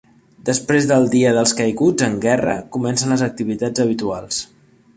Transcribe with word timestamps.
Després 0.49 0.85
del 0.91 1.03
Dia 1.15 1.33
dels 1.35 1.53
caiguts 1.59 2.07
en 2.07 2.15
guerra, 2.23 2.55
comencen 2.77 3.15
les 3.15 3.25
activitats 3.27 3.85
habituals. 3.85 4.41